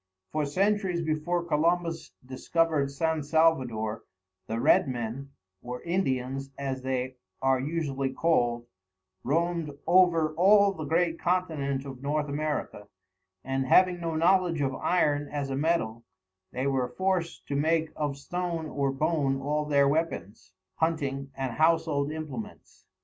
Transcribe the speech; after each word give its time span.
For 0.31 0.45
centuries 0.47 1.03
before 1.03 1.45
Columbus 1.45 2.11
discovered 2.25 2.89
San 2.89 3.21
Salvador, 3.21 4.03
the 4.47 4.59
red 4.59 4.87
men 4.87 5.29
(or 5.61 5.83
Indians 5.83 6.49
as 6.57 6.81
they 6.81 7.17
are 7.39 7.59
usually 7.59 8.11
called) 8.11 8.65
roamed 9.23 9.77
over 9.85 10.33
all 10.33 10.73
the 10.73 10.85
great 10.85 11.19
continent 11.19 11.85
of 11.85 12.01
North 12.01 12.27
America, 12.29 12.87
and, 13.43 13.67
having 13.67 13.99
no 13.99 14.15
knowledge 14.15 14.59
of 14.61 14.73
iron 14.73 15.27
as 15.29 15.51
a 15.51 15.55
metal, 15.55 16.03
they 16.51 16.65
were 16.65 16.89
forced 16.97 17.45
to 17.49 17.55
make 17.55 17.91
of 17.95 18.17
stone 18.17 18.65
or 18.65 18.91
bone 18.91 19.39
all 19.39 19.65
their 19.65 19.87
weapons, 19.87 20.51
hunting 20.77 21.29
and 21.35 21.53
household 21.59 22.11
implements. 22.11 22.87